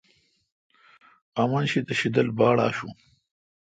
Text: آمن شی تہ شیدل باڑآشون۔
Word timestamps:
آمن 1.41 1.63
شی 1.71 1.79
تہ 1.87 1.93
شیدل 1.99 2.27
باڑآشون۔ 2.37 2.91